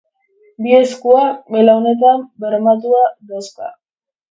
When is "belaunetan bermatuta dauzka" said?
1.57-3.73